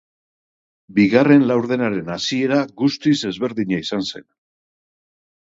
[0.99, 4.27] Bigarren laurdenaren hasiera guztiz ezberdina izan zen.